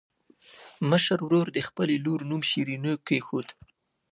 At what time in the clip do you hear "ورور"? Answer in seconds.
1.23-1.47